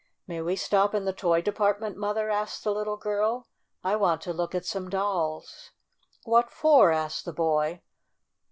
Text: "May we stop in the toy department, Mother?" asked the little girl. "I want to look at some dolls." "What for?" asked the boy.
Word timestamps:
"May 0.25 0.41
we 0.41 0.55
stop 0.55 0.95
in 0.95 1.05
the 1.05 1.13
toy 1.13 1.43
department, 1.43 1.95
Mother?" 1.95 2.31
asked 2.31 2.63
the 2.63 2.71
little 2.73 2.97
girl. 2.97 3.45
"I 3.83 3.95
want 3.95 4.21
to 4.23 4.33
look 4.33 4.55
at 4.55 4.65
some 4.65 4.89
dolls." 4.89 5.69
"What 6.23 6.49
for?" 6.49 6.91
asked 6.91 7.23
the 7.23 7.33
boy. 7.33 7.83